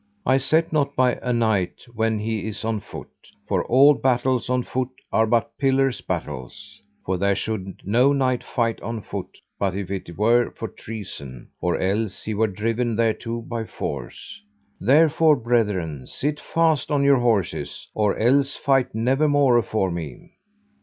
[0.25, 3.11] I set not by a knight when he is on foot,
[3.47, 6.81] for all battles on foot are but pillers' battles.
[7.05, 11.79] For there should no knight fight on foot but if it were for treason, or
[11.79, 14.41] else he were driven thereto by force;
[14.79, 20.31] therefore, brethren, sit fast on your horses, or else fight never more afore me.